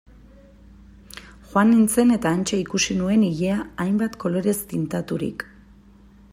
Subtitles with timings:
[1.51, 5.47] Joan nintzen eta hantxe ikusi nuen ilea hainbat kolorez tindaturik...